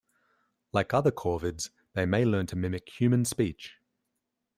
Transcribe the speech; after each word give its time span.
Like 0.71 0.95
other 0.95 1.11
corvids, 1.11 1.69
they 1.93 2.07
may 2.07 2.25
learn 2.25 2.47
to 2.47 2.55
mimic 2.55 2.99
human 2.99 3.23
speech. 3.23 3.75